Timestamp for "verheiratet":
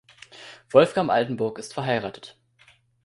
1.75-2.35